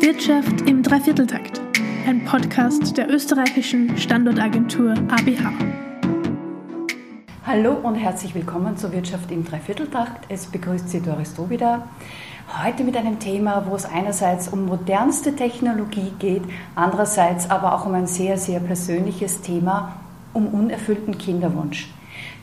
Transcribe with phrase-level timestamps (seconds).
[0.00, 1.60] Wirtschaft im Dreivierteltakt,
[2.06, 5.52] ein Podcast der österreichischen Standortagentur ABH.
[7.44, 10.24] Hallo und herzlich willkommen zur Wirtschaft im Dreivierteltakt.
[10.30, 11.86] Es begrüßt Sie Doris wieder.
[12.64, 16.44] Heute mit einem Thema, wo es einerseits um modernste Technologie geht,
[16.74, 19.96] andererseits aber auch um ein sehr, sehr persönliches Thema,
[20.32, 21.90] um unerfüllten Kinderwunsch.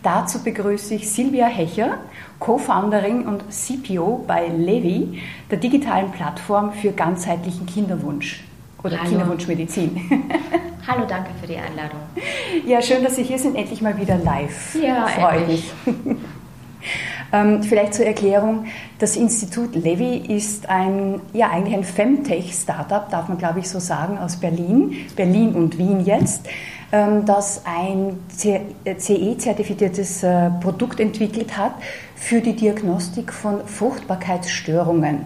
[0.03, 1.97] Dazu begrüße ich Silvia Hecher,
[2.39, 8.43] Co-Founderin und CPO bei Levi, der digitalen Plattform für ganzheitlichen Kinderwunsch
[8.83, 9.09] oder Hallo.
[9.09, 10.01] Kinderwunschmedizin.
[10.87, 11.99] Hallo, danke für die Einladung.
[12.65, 14.75] Ja, schön, dass Sie hier sind, endlich mal wieder live.
[14.81, 15.71] Ja, freue mich.
[17.33, 18.67] Ähm, vielleicht zur Erklärung,
[18.99, 24.17] das Institut Levi ist ein, ja, eigentlich ein Femtech-Startup, darf man glaube ich so sagen,
[24.17, 26.47] aus Berlin, Berlin und Wien jetzt.
[26.91, 31.73] Ähm, das ein CE-zertifiziertes äh, Produkt entwickelt hat
[32.15, 35.25] für die Diagnostik von Fruchtbarkeitsstörungen.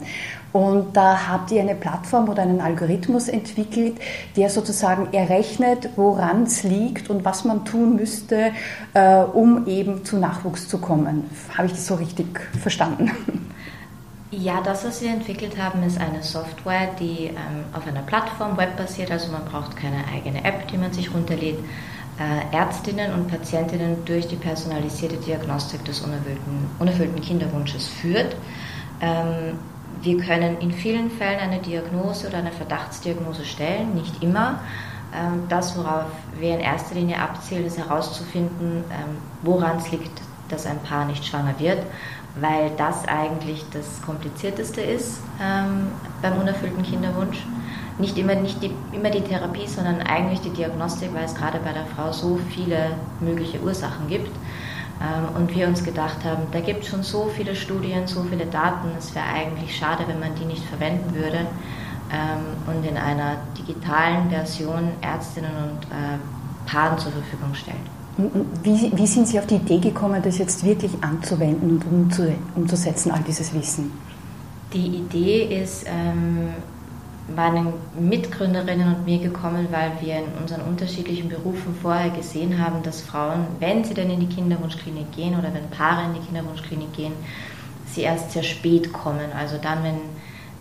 [0.54, 3.96] Und da habt ihr eine Plattform oder einen Algorithmus entwickelt,
[4.36, 8.52] der sozusagen errechnet, woran es liegt und was man tun müsste,
[8.94, 11.30] äh, um eben zu Nachwuchs zu kommen.
[11.56, 13.12] Habe ich das so richtig verstanden?
[14.34, 19.12] Ja, das, was wir entwickelt haben, ist eine Software, die ähm, auf einer Plattform webbasiert,
[19.12, 21.60] also man braucht keine eigene App, die man sich runterlädt.
[22.18, 28.38] Äh, Ärztinnen und Patientinnen durch die personalisierte Diagnostik des unerfüllten, unerfüllten Kinderwunsches führt.
[29.02, 29.60] Ähm,
[30.02, 34.62] wir können in vielen Fällen eine Diagnose oder eine Verdachtsdiagnose stellen, nicht immer.
[35.14, 36.06] Ähm, das, worauf
[36.40, 41.26] wir in erster Linie abzielen, ist herauszufinden, ähm, woran es liegt, dass ein Paar nicht
[41.26, 41.80] schwanger wird
[42.40, 45.88] weil das eigentlich das Komplizierteste ist ähm,
[46.22, 47.46] beim unerfüllten Kinderwunsch.
[47.98, 51.74] Nicht immer, nicht die, immer die Therapie, sondern eigentlich die Diagnostik, weil es gerade bei
[51.74, 54.32] der Frau so viele mögliche Ursachen gibt.
[55.02, 58.46] Ähm, und wir uns gedacht haben, da gibt es schon so viele Studien, so viele
[58.46, 61.48] Daten, es wäre eigentlich schade, wenn man die nicht verwenden würde
[62.12, 66.18] ähm, und in einer digitalen Version Ärztinnen und äh,
[66.66, 68.01] Paaren zur Verfügung stellt.
[68.64, 72.24] Wie, wie, sind Sie auf die Idee gekommen, das jetzt wirklich anzuwenden und umzu,
[72.56, 73.92] umzusetzen, all dieses Wissen?
[74.74, 76.50] Die Idee ist ähm,
[77.36, 83.02] meinen Mitgründerinnen und mir gekommen, weil wir in unseren unterschiedlichen Berufen vorher gesehen haben, dass
[83.02, 87.14] Frauen, wenn sie dann in die Kinderwunschklinik gehen oder wenn Paare in die Kinderwunschklinik gehen,
[87.88, 89.32] sie erst sehr spät kommen.
[89.38, 90.00] Also dann, wenn,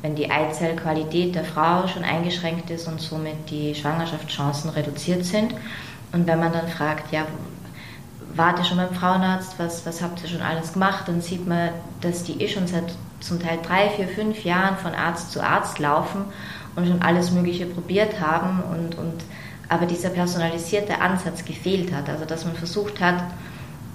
[0.03, 5.55] wenn die Eizellqualität der Frau schon eingeschränkt ist und somit die Schwangerschaftschancen reduziert sind.
[6.13, 7.27] Und wenn man dann fragt, ja,
[8.35, 11.71] wart ihr schon beim Frauenarzt, was, was habt ihr schon alles gemacht, dann sieht man,
[12.01, 15.79] dass die eh schon seit zum Teil drei, vier, fünf Jahren von Arzt zu Arzt
[15.79, 16.25] laufen
[16.77, 19.25] und schon alles Mögliche probiert haben und, und
[19.69, 22.09] aber dieser personalisierte Ansatz gefehlt hat.
[22.09, 23.23] Also dass man versucht hat,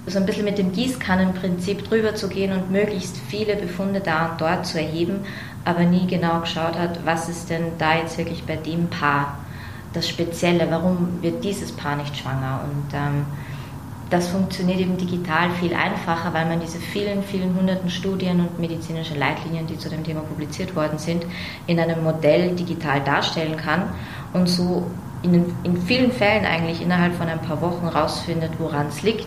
[0.06, 4.40] so ein bisschen mit dem Gießkannenprinzip drüber zu gehen und möglichst viele Befunde da und
[4.40, 5.20] dort zu erheben,
[5.64, 9.38] aber nie genau geschaut hat, was ist denn da jetzt wirklich bei dem Paar
[9.92, 12.60] das Spezielle, warum wird dieses Paar nicht schwanger.
[12.64, 13.26] Und ähm,
[14.10, 19.14] das funktioniert eben digital viel einfacher, weil man diese vielen, vielen hunderten Studien und medizinische
[19.14, 21.26] Leitlinien, die zu dem Thema publiziert worden sind,
[21.66, 23.88] in einem Modell digital darstellen kann
[24.32, 24.88] und so
[25.22, 29.26] in, in vielen Fällen eigentlich innerhalb von ein paar Wochen rausfindet, woran es liegt.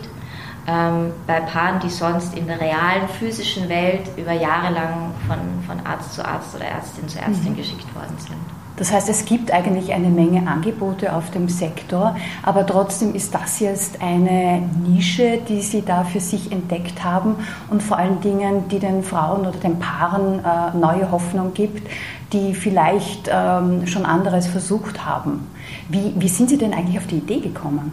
[0.67, 5.85] Ähm, bei Paaren, die sonst in der realen physischen Welt über Jahre lang von, von
[5.85, 7.57] Arzt zu Arzt oder Ärztin zu Ärztin mhm.
[7.57, 8.37] geschickt worden sind.
[8.79, 13.59] Das heißt, es gibt eigentlich eine Menge Angebote auf dem Sektor, aber trotzdem ist das
[13.59, 17.35] jetzt eine Nische, die Sie da für sich entdeckt haben
[17.69, 21.85] und vor allen Dingen, die den Frauen oder den Paaren äh, neue Hoffnung gibt,
[22.31, 25.47] die vielleicht ähm, schon anderes versucht haben.
[25.89, 27.91] Wie, wie sind Sie denn eigentlich auf die Idee gekommen?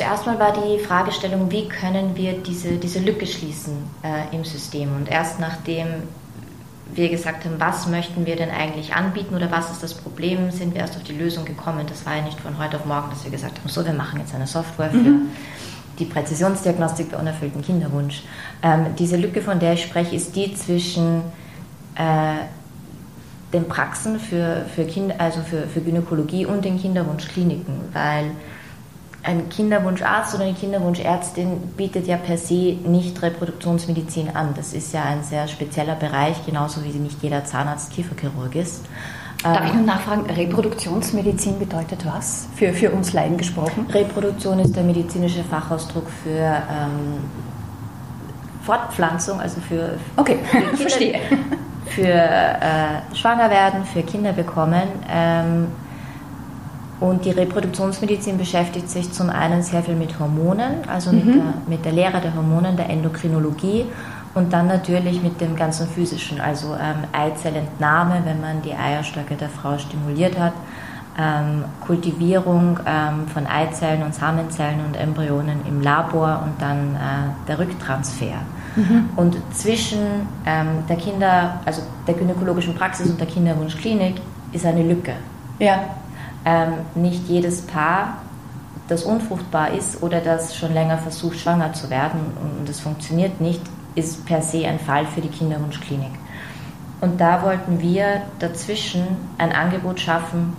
[0.00, 4.96] Zuerst mal war die Fragestellung, wie können wir diese, diese Lücke schließen äh, im System.
[4.96, 5.88] Und erst nachdem
[6.94, 10.72] wir gesagt haben, was möchten wir denn eigentlich anbieten oder was ist das Problem, sind
[10.72, 11.84] wir erst auf die Lösung gekommen.
[11.86, 14.20] Das war ja nicht von heute auf morgen, dass wir gesagt haben, so, wir machen
[14.20, 15.28] jetzt eine Software für mhm.
[15.98, 18.22] die Präzisionsdiagnostik bei unerfüllten Kinderwunsch.
[18.62, 21.20] Ähm, diese Lücke, von der ich spreche, ist die zwischen
[21.96, 22.36] äh,
[23.52, 28.30] den Praxen für, für, kind, also für, für Gynäkologie und den Kinderwunschkliniken, weil
[29.22, 34.54] ein Kinderwunscharzt oder eine Kinderwunschärztin bietet ja per se nicht Reproduktionsmedizin an.
[34.56, 38.84] Das ist ja ein sehr spezieller Bereich, genauso wie nicht jeder Zahnarzt Kieferchirurg ist.
[39.42, 42.46] Darf ich nur nachfragen, Reproduktionsmedizin bedeutet was?
[42.56, 43.86] Für, für uns Laien gesprochen?
[43.90, 47.24] Reproduktion ist der medizinische Fachausdruck für ähm,
[48.64, 50.38] Fortpflanzung, also für, okay.
[50.44, 51.20] für Kinder, verstehe.
[51.86, 54.82] Für äh, Schwangerwerden, für Kinder bekommen.
[55.10, 55.68] Ähm,
[57.00, 61.16] und die Reproduktionsmedizin beschäftigt sich zum einen sehr viel mit Hormonen, also mhm.
[61.16, 63.86] mit, der, mit der Lehre der Hormonen, der Endokrinologie
[64.34, 69.48] Und dann natürlich mit dem ganzen physischen, also ähm, Eizellentnahme, wenn man die Eierstöcke der
[69.48, 70.52] Frau stimuliert hat,
[71.18, 77.58] ähm, Kultivierung ähm, von Eizellen und Samenzellen und Embryonen im Labor und dann äh, der
[77.58, 78.42] Rücktransfer.
[78.76, 79.08] Mhm.
[79.16, 79.98] Und zwischen
[80.46, 84.20] ähm, der Kinder, also der gynäkologischen Praxis und der Kinderwunschklinik
[84.52, 85.14] ist eine Lücke.
[85.58, 85.80] Ja.
[86.44, 88.18] Ähm, nicht jedes Paar
[88.90, 93.62] das unfruchtbar ist oder das schon länger versucht, schwanger zu werden und es funktioniert nicht,
[93.94, 96.10] ist per se ein Fall für die Kinderwunschklinik.
[97.00, 99.02] Und da wollten wir dazwischen
[99.38, 100.56] ein Angebot schaffen,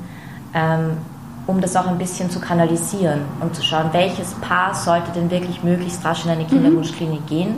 [0.54, 0.98] ähm,
[1.46, 5.64] um das auch ein bisschen zu kanalisieren und zu schauen, welches Paar sollte denn wirklich
[5.64, 6.48] möglichst rasch in eine mhm.
[6.48, 7.56] Kinderwunschklinik gehen,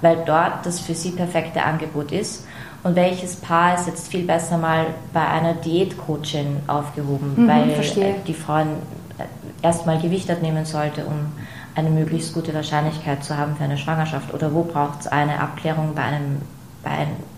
[0.00, 2.46] weil dort das für sie perfekte Angebot ist.
[2.82, 8.14] Und welches Paar ist jetzt viel besser mal bei einer Diätcoachin aufgehoben, mhm, weil verstehe.
[8.26, 8.68] die Frauen
[9.62, 11.32] erstmal Gewicht abnehmen sollte, um
[11.74, 14.32] eine möglichst gute Wahrscheinlichkeit zu haben für eine Schwangerschaft?
[14.34, 16.42] Oder wo braucht es eine Abklärung bei einem,
[16.82, 16.90] bei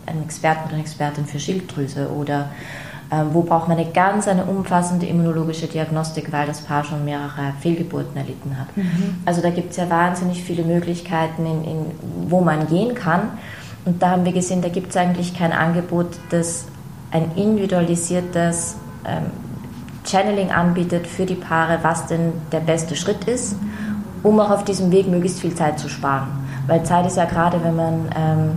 [0.07, 2.11] einem Experten oder Expertin für Schilddrüse?
[2.11, 2.92] Oder äh,
[3.33, 8.17] wo braucht man eine ganz eine umfassende immunologische Diagnostik, weil das Paar schon mehrere Fehlgeburten
[8.17, 8.75] erlitten hat?
[8.77, 9.17] Mhm.
[9.27, 11.87] Also da gibt es ja wahnsinnig viele Möglichkeiten, in, in,
[12.29, 13.39] wo man gehen kann.
[13.85, 16.67] Und da haben wir gesehen, da gibt es eigentlich kein Angebot, das
[17.11, 19.27] ein individualisiertes ähm,
[20.07, 23.57] Channeling anbietet für die Paare, was denn der beste Schritt ist,
[24.23, 26.29] um auch auf diesem Weg möglichst viel Zeit zu sparen.
[26.67, 28.51] Weil Zeit ist ja gerade, wenn man ähm,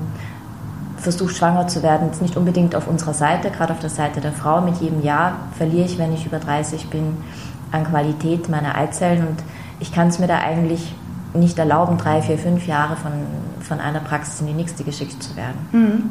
[1.06, 4.34] versucht, schwanger zu werden, jetzt nicht unbedingt auf unserer Seite, gerade auf der Seite der
[4.34, 4.60] Frau.
[4.60, 7.18] Mit jedem Jahr verliere ich, wenn ich über 30 bin,
[7.72, 9.44] an Qualität meiner Eizellen und
[9.80, 10.94] ich kann es mir da eigentlich
[11.34, 13.12] nicht erlauben, drei, vier, fünf Jahre von,
[13.60, 15.58] von einer Praxis in die nächste geschickt zu werden.
[15.72, 16.10] Mhm.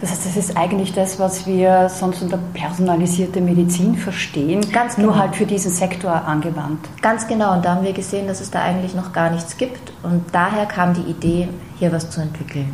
[0.00, 5.08] Das heißt, das ist eigentlich das, was wir sonst unter personalisierte Medizin verstehen, Ganz genau.
[5.08, 6.80] nur halt für diesen Sektor angewandt.
[7.02, 7.54] Ganz genau.
[7.54, 9.92] Und da haben wir gesehen, dass es da eigentlich noch gar nichts gibt.
[10.02, 12.70] Und daher kam die Idee, hier was zu entwickeln.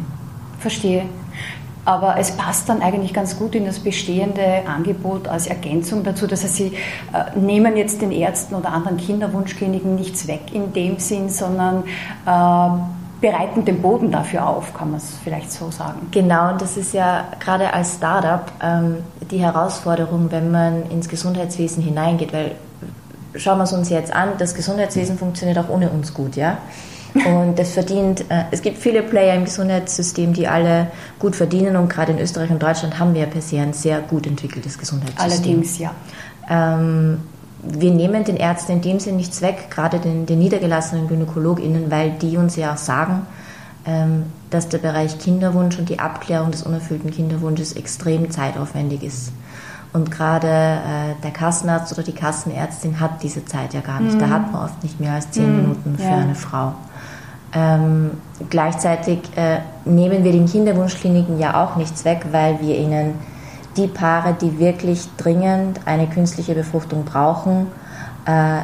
[0.58, 1.04] Verstehe.
[1.84, 6.26] Aber es passt dann eigentlich ganz gut in das bestehende Angebot als Ergänzung dazu.
[6.26, 6.72] Das heißt, Sie
[7.12, 11.84] äh, nehmen jetzt den Ärzten oder anderen Kinderwunschkliniken nichts weg in dem Sinn, sondern
[12.24, 12.82] äh,
[13.22, 16.08] bereiten den Boden dafür auf, kann man es vielleicht so sagen.
[16.10, 18.98] Genau, und das ist ja gerade als Startup ähm,
[19.30, 22.52] die Herausforderung, wenn man ins Gesundheitswesen hineingeht, weil
[23.34, 26.58] schauen wir es uns jetzt an, das Gesundheitswesen funktioniert auch ohne uns gut, ja.
[27.14, 30.88] Und das verdient, äh, es gibt viele Player im Gesundheitssystem, die alle
[31.18, 34.26] gut verdienen und gerade in Österreich und Deutschland haben wir per se ein sehr gut
[34.26, 35.30] entwickeltes Gesundheitssystem.
[35.30, 35.90] Allerdings, ja.
[36.48, 37.18] Ähm,
[37.62, 42.12] wir nehmen den Ärzten in dem Sinn nichts weg, gerade den, den niedergelassenen GynäkologInnen, weil
[42.12, 43.26] die uns ja auch sagen,
[43.86, 49.32] ähm, dass der Bereich Kinderwunsch und die Abklärung des unerfüllten Kinderwunsches extrem zeitaufwendig ist.
[49.92, 54.14] Und gerade äh, der Kassenarzt oder die Kassenärztin hat diese Zeit ja gar nicht.
[54.14, 54.20] Mhm.
[54.20, 55.62] Da hat man oft nicht mehr als zehn mhm.
[55.62, 56.16] Minuten für ja.
[56.16, 56.74] eine Frau.
[57.54, 58.12] Ähm,
[58.48, 63.14] gleichzeitig äh, nehmen wir den Kinderwunschkliniken ja auch nichts weg, weil wir ihnen
[63.76, 67.66] die Paare, die wirklich dringend eine künstliche Befruchtung brauchen,
[68.26, 68.60] äh,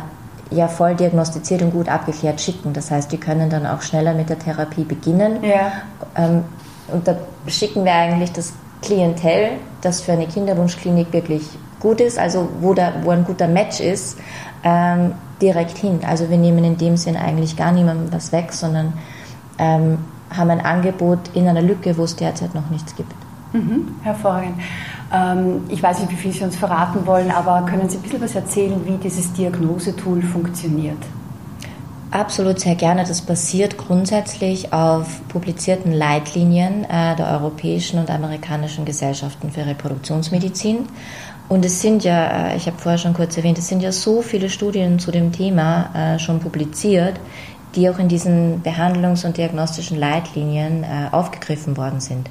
[0.51, 2.73] ja voll diagnostiziert und gut abgeklärt schicken.
[2.73, 5.43] Das heißt, die können dann auch schneller mit der Therapie beginnen.
[5.43, 5.73] Ja.
[6.17, 6.45] Ähm,
[6.91, 9.51] und da schicken wir eigentlich das Klientel,
[9.83, 11.43] das für eine Kinderwunschklinik wirklich
[11.81, 14.19] gut ist, also wo, da, wo ein guter Match ist,
[14.65, 16.01] ähm, direkt hin.
[16.07, 18.93] Also wir nehmen in dem Sinn eigentlich gar niemandem was weg, sondern
[19.59, 19.99] ähm,
[20.31, 23.13] haben ein Angebot in einer Lücke, wo es derzeit noch nichts gibt.
[23.53, 24.61] Mhm, hervorragend.
[25.13, 28.21] Ähm, ich weiß nicht, wie viel Sie uns verraten wollen, aber können Sie ein bisschen
[28.21, 30.99] was erzählen, wie dieses Diagnosetool funktioniert?
[32.11, 33.05] Absolut sehr gerne.
[33.05, 40.87] Das basiert grundsätzlich auf publizierten Leitlinien äh, der europäischen und amerikanischen Gesellschaften für Reproduktionsmedizin.
[41.49, 44.23] Und es sind ja, äh, ich habe vorher schon kurz erwähnt, es sind ja so
[44.23, 47.19] viele Studien zu dem Thema äh, schon publiziert,
[47.75, 52.29] die auch in diesen behandlungs- und diagnostischen Leitlinien äh, aufgegriffen worden sind.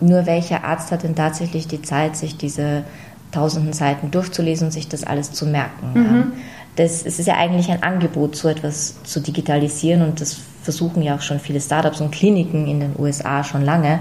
[0.00, 2.84] Nur welcher Arzt hat denn tatsächlich die Zeit, sich diese
[3.32, 5.92] tausenden Seiten durchzulesen und sich das alles zu merken?
[5.94, 6.32] Mhm.
[6.76, 11.14] Das, es ist ja eigentlich ein Angebot, so etwas zu digitalisieren und das versuchen ja
[11.14, 14.00] auch schon viele Startups und Kliniken in den USA schon lange.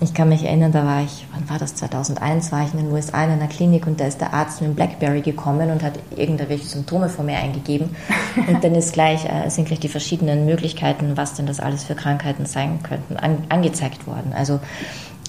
[0.00, 2.90] Ich kann mich erinnern, da war ich, wann war das, 2001, war ich in den
[2.90, 5.92] USA in einer Klinik und da ist der Arzt mit dem Blackberry gekommen und hat
[6.16, 7.94] irgendwelche Symptome von mir eingegeben
[8.48, 11.94] und dann ist gleich, äh, sind gleich die verschiedenen Möglichkeiten, was denn das alles für
[11.94, 14.32] Krankheiten sein könnten, an, angezeigt worden.
[14.34, 14.58] Also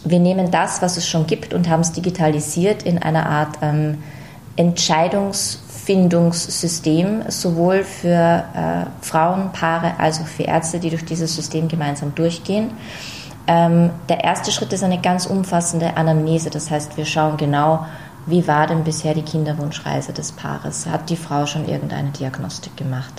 [0.06, 3.98] wir nehmen das, was es schon gibt und haben es digitalisiert in einer Art ähm,
[5.88, 12.14] Entscheidungsfindungssystem, sowohl für äh, Frauen, Paare als auch für Ärzte, die durch dieses System gemeinsam
[12.16, 12.72] durchgehen.
[13.48, 17.86] Ähm, der erste Schritt ist eine ganz umfassende Anamnese, das heißt, wir schauen genau,
[18.26, 20.86] wie war denn bisher die Kinderwunschreise des Paares?
[20.86, 23.14] Hat die Frau schon irgendeine Diagnostik gemacht?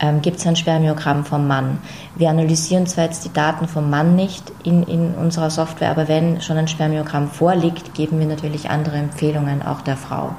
[0.00, 1.78] ähm, gibt es ein Spermiogramm vom Mann.
[2.16, 6.40] Wir analysieren zwar jetzt die Daten vom Mann nicht in, in unserer Software, aber wenn
[6.40, 10.36] schon ein Spermiogramm vorliegt, geben wir natürlich andere Empfehlungen auch der Frau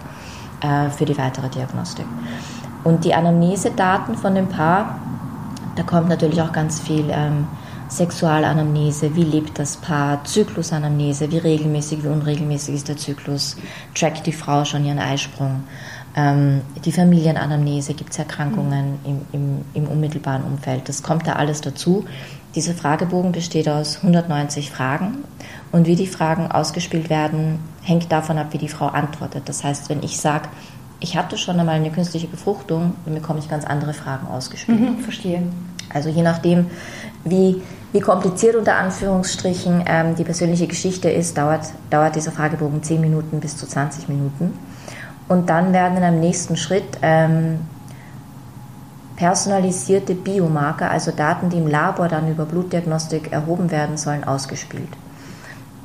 [0.62, 2.06] äh, für die weitere Diagnostik.
[2.84, 5.00] Und die Anamnesedaten von dem Paar,
[5.76, 7.48] da kommt natürlich auch ganz viel ähm,
[7.90, 13.58] Sexualanamnese, wie lebt das Paar, Zyklusanamnese, wie regelmäßig, wie unregelmäßig ist der Zyklus,
[13.96, 15.64] trackt die Frau schon ihren Eisprung.
[16.16, 20.90] Ähm, die Familienanamnese, gibt es Erkrankungen im, im, im unmittelbaren Umfeld.
[20.90, 22.06] Das kommt da alles dazu.
[22.56, 25.20] Dieser Fragebogen besteht aus 190 Fragen
[25.72, 29.44] und wie die Fragen ausgespielt werden, hängt davon ab, wie die Frau antwortet.
[29.48, 30.50] Das heißt, wenn ich sage,
[31.00, 34.80] ich hatte schon einmal eine künstliche Befruchtung, dann bekomme ich ganz andere Fragen ausgespielt.
[34.80, 35.44] Mhm, verstehe.
[35.94, 36.68] Also je nachdem,
[37.24, 37.62] wie,
[37.94, 43.40] wie kompliziert unter Anführungsstrichen ähm, die persönliche Geschichte ist, dauert, dauert dieser Fragebogen 10 Minuten
[43.40, 44.54] bis zu 20 Minuten.
[45.30, 47.60] Und dann werden in einem nächsten Schritt ähm,
[49.16, 54.90] personalisierte Biomarker, also Daten, die im Labor dann über Blutdiagnostik erhoben werden sollen, ausgespielt.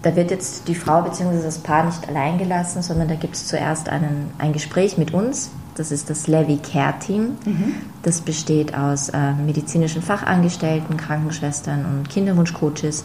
[0.02, 1.42] Da wird jetzt die Frau bzw.
[1.42, 5.50] das Paar nicht allein gelassen, sondern da gibt es zuerst einen, ein Gespräch mit uns,
[5.76, 7.36] das ist das Levy Care Team.
[7.44, 7.74] Mhm.
[8.02, 13.04] Das besteht aus äh, medizinischen Fachangestellten, Krankenschwestern und Kinderwunschcoaches,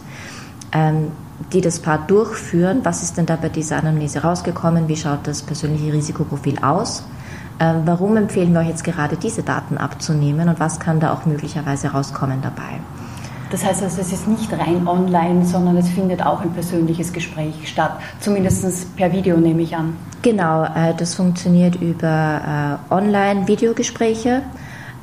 [0.72, 1.12] ähm,
[1.52, 2.80] die das Paar durchführen.
[2.84, 4.88] Was ist denn da bei dieser Anamnese rausgekommen?
[4.88, 7.04] Wie schaut das persönliche Risikoprofil aus?
[7.58, 11.26] Ähm, warum empfehlen wir euch jetzt gerade diese Daten abzunehmen und was kann da auch
[11.26, 12.80] möglicherweise rauskommen dabei?
[13.50, 17.68] Das heißt also, es ist nicht rein online, sondern es findet auch ein persönliches Gespräch
[17.68, 19.96] statt, zumindest per Video nehme ich an.
[20.22, 24.42] Genau, äh, das funktioniert über äh, Online-Videogespräche.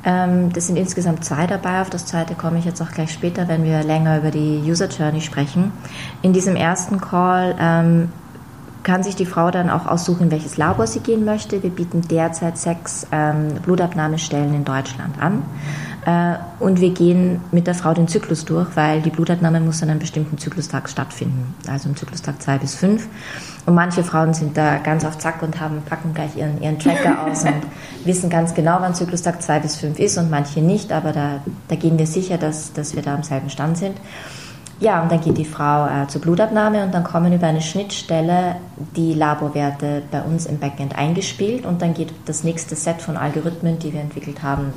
[0.04, 1.80] Ähm, das sind insgesamt zwei dabei.
[1.80, 4.88] Auf das zweite komme ich jetzt auch gleich später, wenn wir länger über die User
[4.88, 5.72] Journey sprechen.
[6.22, 8.12] In diesem ersten Call ähm,
[8.82, 11.62] kann sich die Frau dann auch aussuchen, in welches Labor sie gehen möchte.
[11.62, 15.42] Wir bieten derzeit sechs ähm, Blutabnahmestellen in Deutschland an.
[16.06, 19.90] Äh, und wir gehen mit der Frau den Zyklus durch, weil die Blutabnahme muss an
[19.90, 23.06] einem bestimmten Zyklustag stattfinden, also im Zyklustag 2 bis 5.
[23.68, 27.26] Und manche Frauen sind da ganz auf Zack und haben, packen gleich ihren, ihren Tracker
[27.26, 27.52] aus und
[28.06, 31.76] wissen ganz genau, wann Zyklustag 2 bis 5 ist und manche nicht, aber da, da
[31.76, 33.98] gehen wir sicher, dass, dass wir da am selben Stand sind.
[34.80, 38.56] Ja, und dann geht die Frau äh, zur Blutabnahme und dann kommen über eine Schnittstelle
[38.96, 43.78] die Laborwerte bei uns im Backend eingespielt und dann geht das nächste Set von Algorithmen,
[43.78, 44.72] die wir entwickelt haben,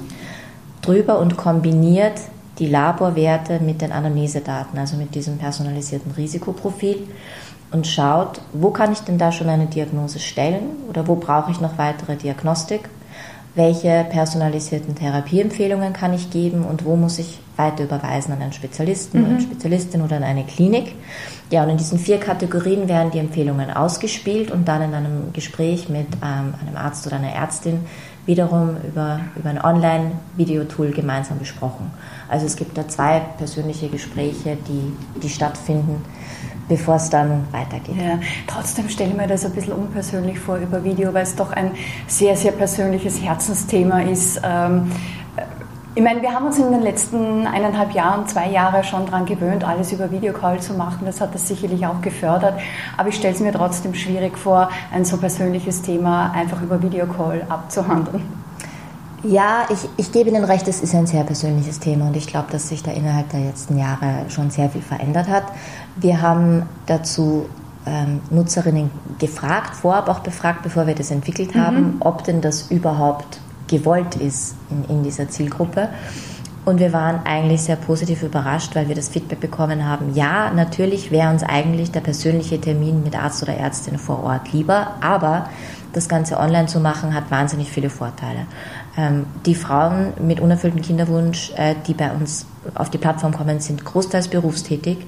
[0.81, 2.19] drüber und kombiniert
[2.59, 7.07] die Laborwerte mit den Anamnesedaten, also mit diesem personalisierten Risikoprofil
[7.71, 11.61] und schaut, wo kann ich denn da schon eine Diagnose stellen oder wo brauche ich
[11.61, 12.81] noch weitere Diagnostik,
[13.55, 19.19] welche personalisierten Therapieempfehlungen kann ich geben und wo muss ich weiter überweisen an einen Spezialisten
[19.19, 19.25] mhm.
[19.25, 20.95] oder eine Spezialistin oder an eine Klinik.
[21.49, 25.89] Ja, und in diesen vier Kategorien werden die Empfehlungen ausgespielt und dann in einem Gespräch
[25.89, 27.81] mit ähm, einem Arzt oder einer Ärztin
[28.25, 31.91] wiederum über, über ein Online-Videotool gemeinsam besprochen.
[32.29, 36.03] Also es gibt da zwei persönliche Gespräche, die, die stattfinden,
[36.69, 37.95] bevor es dann weitergeht.
[37.97, 41.51] Ja, trotzdem stelle ich mir das ein bisschen unpersönlich vor über Video, weil es doch
[41.51, 41.71] ein
[42.07, 44.39] sehr, sehr persönliches Herzensthema ist.
[44.43, 44.91] Ähm,
[45.93, 49.65] ich meine, wir haben uns in den letzten eineinhalb Jahren, zwei Jahre schon daran gewöhnt,
[49.65, 50.99] alles über Videocall zu machen.
[51.05, 52.57] Das hat das sicherlich auch gefördert.
[52.95, 57.45] Aber ich stelle es mir trotzdem schwierig vor, ein so persönliches Thema einfach über Videocall
[57.49, 58.23] abzuhandeln.
[59.23, 62.47] Ja, ich, ich gebe Ihnen recht, es ist ein sehr persönliches Thema und ich glaube,
[62.51, 65.43] dass sich da innerhalb der letzten Jahre schon sehr viel verändert hat.
[65.97, 67.47] Wir haben dazu
[67.85, 71.95] ähm, Nutzerinnen gefragt, vorab auch befragt, bevor wir das entwickelt haben, mhm.
[71.99, 73.39] ob denn das überhaupt
[73.71, 75.89] gewollt ist in, in dieser Zielgruppe.
[76.63, 81.09] Und wir waren eigentlich sehr positiv überrascht, weil wir das Feedback bekommen haben, ja, natürlich
[81.09, 85.49] wäre uns eigentlich der persönliche Termin mit Arzt oder Ärztin vor Ort lieber, aber
[85.91, 88.45] das Ganze online zu machen hat wahnsinnig viele Vorteile.
[88.95, 93.83] Ähm, die Frauen mit unerfülltem Kinderwunsch, äh, die bei uns auf die Plattform kommen, sind
[93.83, 94.99] großteils berufstätig.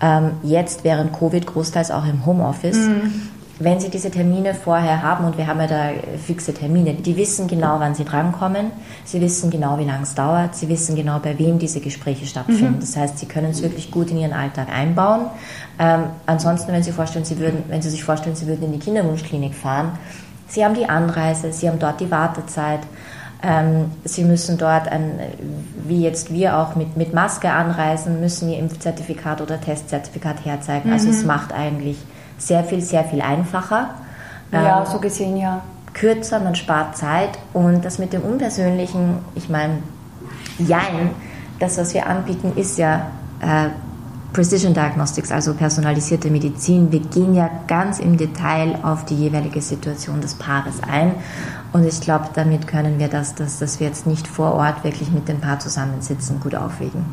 [0.00, 2.76] Ähm, jetzt während Covid großteils auch im Homeoffice.
[2.76, 5.90] Mhm wenn Sie diese Termine vorher haben, und wir haben ja da
[6.24, 8.70] fixe Termine, die wissen genau, wann Sie drankommen,
[9.04, 12.76] Sie wissen genau, wie lange es dauert, Sie wissen genau, bei wem diese Gespräche stattfinden.
[12.76, 12.80] Mhm.
[12.80, 15.26] Das heißt, Sie können es wirklich gut in Ihren Alltag einbauen.
[15.78, 18.78] Ähm, ansonsten, wenn Sie, vorstellen, Sie würden, wenn Sie sich vorstellen, Sie würden in die
[18.78, 19.92] Kinderwunschklinik fahren,
[20.48, 22.80] Sie haben die Anreise, Sie haben dort die Wartezeit,
[23.42, 25.18] ähm, Sie müssen dort, ein,
[25.86, 30.88] wie jetzt wir auch mit, mit Maske anreisen, müssen Ihr Impfzertifikat oder Testzertifikat herzeigen.
[30.88, 30.94] Mhm.
[30.94, 31.26] Also es mhm.
[31.26, 31.98] macht eigentlich
[32.38, 33.90] sehr viel, sehr viel einfacher.
[34.52, 35.62] Ja, ähm, so gesehen, ja.
[35.92, 39.78] Kürzer, man spart Zeit und das mit dem Unpersönlichen, ich meine,
[40.58, 41.10] jein,
[41.58, 43.06] das, was wir anbieten, ist ja
[43.40, 43.70] äh,
[44.32, 46.92] Precision Diagnostics, also personalisierte Medizin.
[46.92, 51.14] Wir gehen ja ganz im Detail auf die jeweilige Situation des Paares ein
[51.72, 55.10] Und ich glaube, damit können wir das, dass, dass wir jetzt nicht vor Ort wirklich
[55.10, 57.04] mit dem Paar zusammensitzen, gut aufwägen.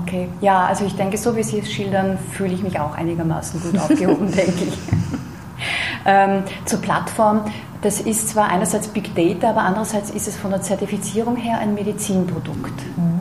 [0.00, 3.60] Okay, ja, also ich denke, so wie Sie es schildern, fühle ich mich auch einigermaßen
[3.60, 4.78] gut aufgehoben, denke ich.
[6.04, 7.42] Ähm, zur Plattform,
[7.82, 11.74] das ist zwar einerseits Big Data, aber andererseits ist es von der Zertifizierung her ein
[11.74, 12.82] Medizinprodukt.
[12.96, 13.20] Mhm.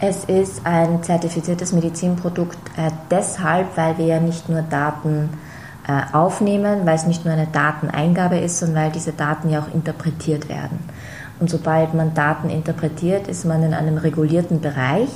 [0.00, 5.30] Es ist ein zertifiziertes Medizinprodukt äh, deshalb, weil wir ja nicht nur Daten
[5.86, 9.74] äh, aufnehmen, weil es nicht nur eine Dateneingabe ist, sondern weil diese Daten ja auch
[9.74, 10.78] interpretiert werden.
[11.40, 15.08] Und sobald man Daten interpretiert, ist man in einem regulierten Bereich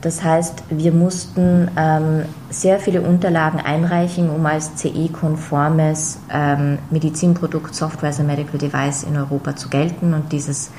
[0.00, 8.08] das heißt, wir mussten ähm, sehr viele Unterlagen einreichen, um als CE-konformes ähm, Medizinprodukt Software
[8.08, 10.70] as a Medical Device in Europa zu gelten und dieses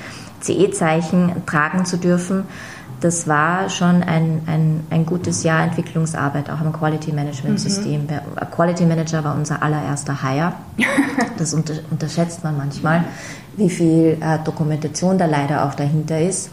[0.42, 2.46] CE-Zeichen tragen zu dürfen.
[3.00, 8.02] Das war schon ein, ein, ein gutes Jahr Entwicklungsarbeit, auch im Quality Management System.
[8.02, 8.52] Mhm.
[8.52, 10.54] Quality Manager war unser allererster Hire.
[11.38, 13.04] Das unter, unterschätzt man manchmal,
[13.58, 16.52] wie viel äh, Dokumentation da leider auch dahinter ist.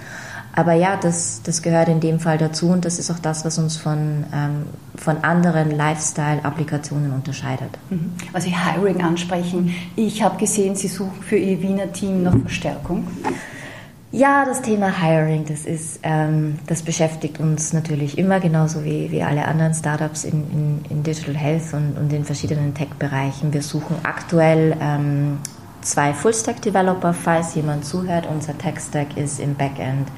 [0.59, 3.59] Aber ja, das, das gehört in dem Fall dazu und das ist auch das, was
[3.59, 4.65] uns von, ähm,
[4.97, 7.71] von anderen Lifestyle-Applikationen unterscheidet.
[7.91, 8.11] Mhm.
[8.33, 13.07] Was Sie Hiring ansprechen, ich habe gesehen, Sie suchen für Ihr Wiener Team noch Verstärkung.
[14.11, 19.23] Ja, das Thema Hiring, das ist, ähm, das beschäftigt uns natürlich immer, genauso wie, wie
[19.23, 23.53] alle anderen Startups in, in, in Digital Health und, und in verschiedenen Tech-Bereichen.
[23.53, 25.38] Wir suchen aktuell ähm,
[25.83, 28.27] zwei Full-Stack-Developer, falls jemand zuhört.
[28.29, 30.09] Unser Tech-Stack ist im Backend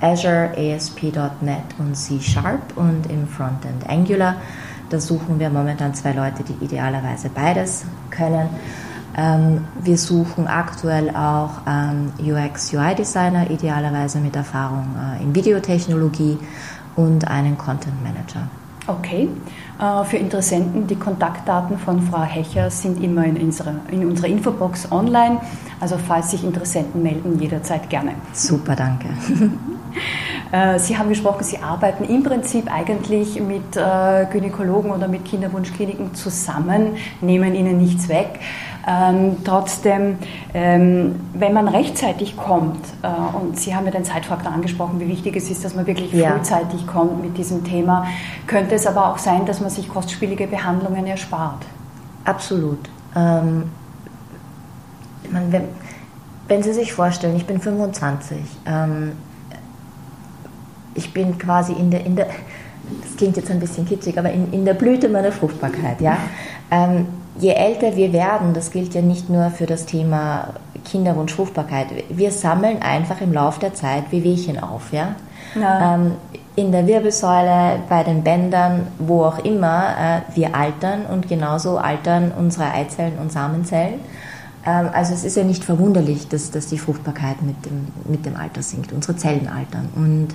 [0.00, 4.36] Azure, ASP.NET und C Sharp und im Frontend Angular.
[4.90, 8.48] Da suchen wir momentan zwei Leute, die idealerweise beides können.
[9.16, 16.38] Ähm, wir suchen aktuell auch ähm, UX-UI-Designer, idealerweise mit Erfahrung äh, in Videotechnologie
[16.96, 18.48] und einen Content Manager.
[18.86, 19.28] Okay.
[19.80, 24.92] Äh, für Interessenten, die Kontaktdaten von Frau Hecher sind immer in unserer, in unserer Infobox
[24.92, 25.40] online.
[25.80, 28.12] Also falls sich Interessenten melden, jederzeit gerne.
[28.32, 29.08] Super, danke.
[30.52, 36.14] Äh, Sie haben gesprochen, Sie arbeiten im Prinzip eigentlich mit äh, Gynäkologen oder mit Kinderwunschkliniken
[36.14, 38.40] zusammen, nehmen ihnen nichts weg.
[38.86, 40.18] Ähm, trotzdem,
[40.52, 45.36] ähm, wenn man rechtzeitig kommt, äh, und Sie haben ja den Zeitfaktor angesprochen, wie wichtig
[45.36, 46.32] es ist, dass man wirklich ja.
[46.32, 48.06] frühzeitig kommt mit diesem Thema,
[48.46, 51.64] könnte es aber auch sein, dass man sich kostspielige Behandlungen erspart.
[52.26, 52.78] Absolut.
[53.16, 53.70] Ähm,
[55.30, 55.64] man, wenn,
[56.48, 59.12] wenn, Sie sich vorstellen, ich bin 25, ähm,
[60.94, 64.52] ich bin quasi in der, in der, das klingt jetzt ein bisschen kitschig, aber in,
[64.52, 66.18] in der Blüte meiner Fruchtbarkeit, ja.
[67.36, 70.48] Je älter wir werden, das gilt ja nicht nur für das Thema
[70.84, 75.16] Kinderwunsch, Fruchtbarkeit, wir sammeln einfach im Laufe der Zeit Wehwehchen auf, ja.
[75.54, 75.94] ja.
[75.94, 76.12] Ähm,
[76.56, 82.30] in der Wirbelsäule, bei den Bändern, wo auch immer, äh, wir altern und genauso altern
[82.38, 84.00] unsere Eizellen und Samenzellen.
[84.64, 88.36] Ähm, also es ist ja nicht verwunderlich, dass, dass die Fruchtbarkeit mit dem, mit dem
[88.36, 89.88] Alter sinkt, unsere Zellen altern.
[89.96, 90.28] Und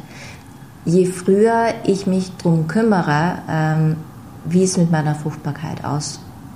[0.84, 3.96] je früher ich mich darum kümmere, ähm,
[4.44, 5.86] wie es mit meiner Fruchtbarkeit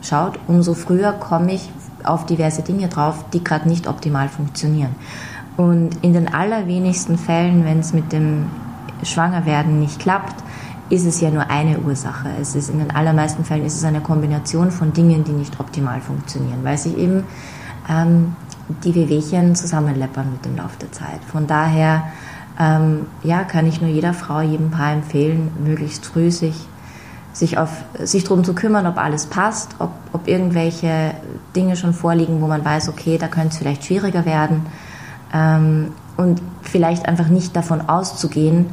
[0.04, 1.70] ausschaut, umso früher komme ich
[2.04, 4.96] auf diverse Dinge drauf, die gerade nicht optimal funktionieren.
[5.56, 8.48] Und in den allerwenigsten Fällen, wenn es mit dem
[9.04, 10.44] Schwangerwerden nicht klappt,
[10.90, 12.30] ist es ja nur eine Ursache.
[12.42, 16.02] Es ist in den allermeisten Fällen ist es eine Kombination von Dingen, die nicht optimal
[16.02, 17.24] funktionieren, weil sich eben
[17.90, 18.36] ähm,
[18.84, 21.24] die Wehwehchen zusammenleppern mit dem Laufe der Zeit.
[21.32, 22.04] Von daher
[22.60, 26.68] ähm, ja, kann ich nur jeder Frau, jedem Paar empfehlen, möglichst früh sich,
[27.34, 27.70] sich, auf,
[28.00, 31.16] sich darum zu kümmern, ob alles passt, ob, ob irgendwelche
[31.56, 34.66] Dinge schon vorliegen, wo man weiß, okay, da könnte es vielleicht schwieriger werden.
[35.34, 38.68] Ähm, und vielleicht einfach nicht davon auszugehen,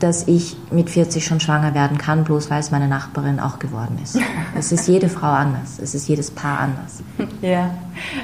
[0.00, 3.98] dass ich mit 40 schon schwanger werden kann, bloß weil es meine Nachbarin auch geworden
[4.02, 4.18] ist.
[4.58, 7.02] Es ist jede Frau anders, es ist jedes Paar anders.
[7.42, 7.70] Ja,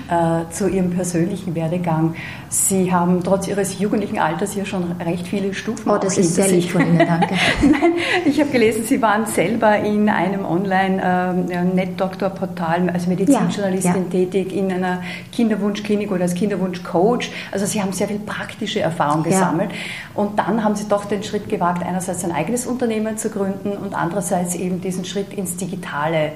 [0.08, 2.14] äh, zu Ihrem persönlichen Werdegang.
[2.48, 5.90] Sie haben trotz Ihres jugendlichen Alters hier schon recht viele Stufen.
[5.90, 7.34] Oh, das ist sehr lieb von Ihnen, danke.
[7.62, 7.92] Nein,
[8.24, 14.10] ich habe gelesen, Sie waren selber in einem Online-Net-Doktor-Portal äh, als Medizinjournalistin ja, ja.
[14.10, 17.30] tätig, in einer Kinderwunschklinik oder als Kinderwunschcoach.
[17.52, 19.72] Also Sie haben sehr viel praktische Erfahrung gesammelt.
[19.72, 19.76] Ja.
[20.14, 23.72] Und dann haben Sie doch den Schritt gewagt, gewagt, einerseits ein eigenes Unternehmen zu gründen
[23.72, 26.32] und andererseits eben diesen Schritt ins Digitale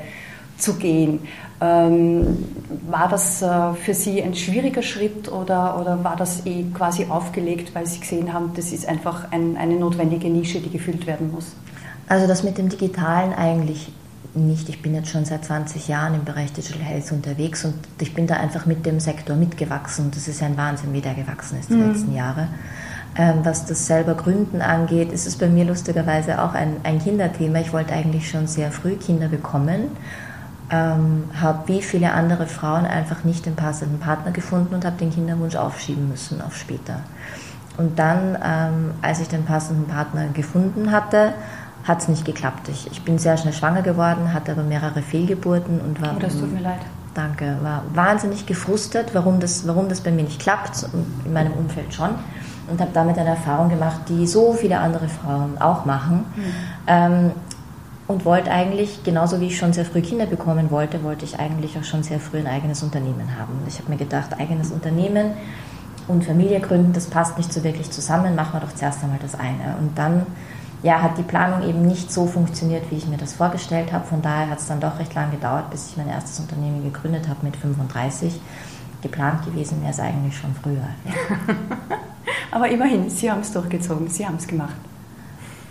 [0.56, 1.20] zu gehen.
[1.60, 2.44] Ähm,
[2.88, 7.74] war das äh, für Sie ein schwieriger Schritt oder, oder war das eh quasi aufgelegt,
[7.74, 11.54] weil Sie gesehen haben, das ist einfach ein, eine notwendige Nische, die gefüllt werden muss?
[12.08, 13.92] Also das mit dem Digitalen eigentlich
[14.34, 14.68] nicht.
[14.68, 18.26] Ich bin jetzt schon seit 20 Jahren im Bereich Digital Health unterwegs und ich bin
[18.26, 20.10] da einfach mit dem Sektor mitgewachsen.
[20.12, 21.92] Das ist ein Wahnsinn, wie der gewachsen ist die mhm.
[21.92, 22.48] letzten Jahre.
[23.16, 27.58] Ähm, was das selber Gründen angeht, ist es bei mir lustigerweise auch ein, ein Kinderthema.
[27.58, 29.96] Ich wollte eigentlich schon sehr früh Kinder bekommen
[30.70, 35.10] ähm, habe wie viele andere Frauen einfach nicht den passenden Partner gefunden und habe den
[35.12, 37.00] Kinderwunsch aufschieben müssen auf später.
[37.76, 41.34] Und dann, ähm, als ich den passenden Partner gefunden hatte,
[41.84, 42.68] hat es nicht geklappt.
[42.68, 46.14] Ich, ich bin sehr schnell schwanger geworden, hatte aber mehrere Fehlgeburten und war.
[46.16, 46.80] Oh, das tut mir leid.
[47.14, 50.86] Danke, war wahnsinnig gefrustet, warum das, warum das bei mir nicht klappt
[51.24, 52.10] in meinem Umfeld schon.
[52.70, 56.24] Und habe damit eine Erfahrung gemacht, die so viele andere Frauen auch machen.
[56.37, 56.44] Mhm.
[56.87, 57.30] Ähm,
[58.06, 61.78] und wollte eigentlich, genauso wie ich schon sehr früh Kinder bekommen wollte, wollte ich eigentlich
[61.78, 63.61] auch schon sehr früh ein eigenes Unternehmen haben.
[63.68, 65.33] Ich habe mir gedacht, eigenes Unternehmen
[66.09, 69.37] und Familie gründen, das passt nicht so wirklich zusammen, machen wir doch zuerst einmal das
[69.38, 69.76] eine.
[69.78, 70.26] Und dann
[70.83, 74.06] ja, hat die Planung eben nicht so funktioniert, wie ich mir das vorgestellt habe.
[74.06, 77.28] Von daher hat es dann doch recht lange gedauert, bis ich mein erstes Unternehmen gegründet
[77.28, 78.40] habe mit 35.
[79.02, 80.88] Geplant gewesen wäre es eigentlich schon früher.
[82.50, 84.76] Aber immerhin, Sie haben es durchgezogen, Sie haben es gemacht.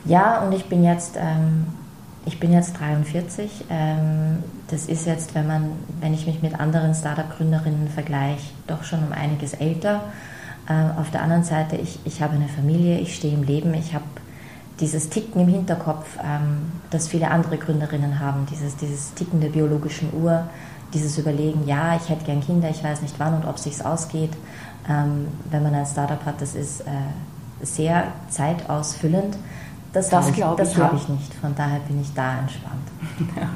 [0.05, 1.67] Ja, und ich bin jetzt ähm,
[2.25, 3.65] ich bin jetzt 43.
[3.69, 8.99] Ähm, das ist jetzt, wenn, man, wenn ich mich mit anderen Startup-Gründerinnen vergleiche, doch schon
[8.99, 10.01] um einiges älter.
[10.67, 13.93] Äh, auf der anderen Seite, ich, ich habe eine Familie, ich stehe im Leben, ich
[13.93, 14.05] habe
[14.79, 20.13] dieses Ticken im Hinterkopf, ähm, das viele andere Gründerinnen haben, dieses, dieses Ticken der biologischen
[20.13, 20.47] Uhr,
[20.93, 23.85] dieses Überlegen, ja, ich hätte gern Kinder, ich weiß nicht wann und ob es sich
[23.85, 24.31] ausgeht.
[24.89, 26.85] Ähm, wenn man ein Startup hat, das ist äh,
[27.61, 29.37] sehr zeitausfüllend.
[29.93, 31.33] Das, das glaube ich, das habe ich nicht.
[31.35, 32.75] Von daher bin ich da entspannt.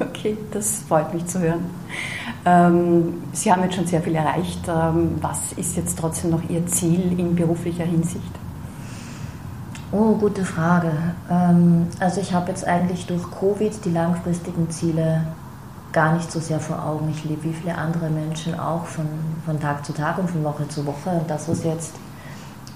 [0.00, 1.66] Okay, das freut mich zu hören.
[2.44, 4.60] Ähm, Sie haben jetzt schon sehr viel erreicht.
[4.68, 8.32] Ähm, was ist jetzt trotzdem noch Ihr Ziel in beruflicher Hinsicht?
[9.92, 10.92] Oh, gute Frage.
[11.30, 15.22] Ähm, also ich habe jetzt eigentlich durch Covid die langfristigen Ziele
[15.94, 17.08] gar nicht so sehr vor Augen.
[17.08, 19.06] Ich lebe wie viele andere Menschen auch von,
[19.46, 21.08] von Tag zu Tag und von Woche zu Woche.
[21.10, 21.94] Und das, was jetzt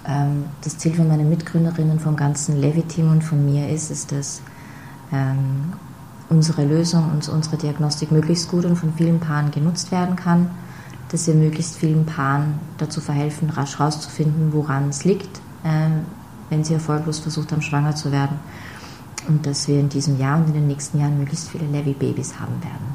[0.07, 4.40] ähm, das Ziel von meinen Mitgründerinnen, vom ganzen Levi-Team und von mir ist, ist, dass
[5.12, 5.72] ähm,
[6.31, 10.50] unsere Lösung und unsere Diagnostik möglichst gut und von vielen Paaren genutzt werden kann,
[11.11, 15.88] dass wir möglichst vielen Paaren dazu verhelfen, rasch herauszufinden, woran es liegt, äh,
[16.50, 18.38] wenn sie erfolglos versucht haben, schwanger zu werden.
[19.28, 22.54] Und dass wir in diesem Jahr und in den nächsten Jahren möglichst viele Levi-Babys haben
[22.62, 22.88] werden.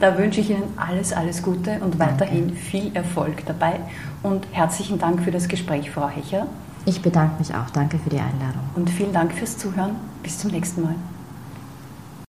[0.00, 2.60] Da wünsche ich Ihnen alles, alles Gute und weiterhin Danke.
[2.60, 3.80] viel Erfolg dabei.
[4.22, 6.46] Und herzlichen Dank für das Gespräch, Frau Hecher.
[6.86, 7.70] Ich bedanke mich auch.
[7.70, 8.62] Danke für die Einladung.
[8.74, 9.96] Und vielen Dank fürs Zuhören.
[10.22, 10.94] Bis zum nächsten Mal.